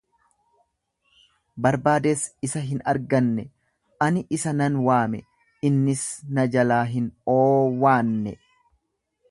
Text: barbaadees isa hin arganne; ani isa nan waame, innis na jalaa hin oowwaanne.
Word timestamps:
barbaadees 1.65 2.23
isa 2.47 2.63
hin 2.69 2.81
arganne; 2.93 3.45
ani 4.07 4.25
isa 4.39 4.55
nan 4.63 4.81
waame, 4.89 5.21
innis 5.71 6.03
na 6.39 6.49
jalaa 6.57 6.83
hin 6.97 7.09
oowwaanne. 7.37 8.37